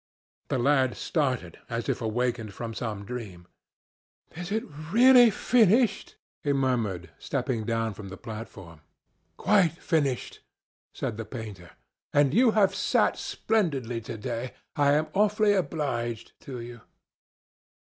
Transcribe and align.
The 0.47 0.57
lad 0.57 0.97
started, 0.97 1.59
as 1.69 1.87
if 1.87 2.01
awakened 2.01 2.55
from 2.55 2.73
some 2.73 3.05
dream. 3.05 3.45
"Is 4.31 4.51
it 4.51 4.63
really 4.91 5.29
finished?" 5.29 6.15
he 6.41 6.53
murmured, 6.53 7.11
stepping 7.19 7.65
down 7.65 7.93
from 7.93 8.09
the 8.09 8.17
platform. 8.17 8.81
"Quite 9.37 9.73
finished," 9.77 10.39
said 10.91 11.17
the 11.17 11.25
painter. 11.25 11.69
"And 12.13 12.33
you 12.33 12.49
have 12.49 12.73
sat 12.73 13.15
splendidly 13.15 14.01
to 14.01 14.17
day. 14.17 14.55
I 14.75 14.93
am 14.93 15.05
awfully 15.13 15.53
obliged 15.53 16.31
to 16.39 16.59
you." 16.61 16.81